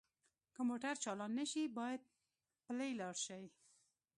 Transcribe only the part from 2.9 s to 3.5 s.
لاړ شئ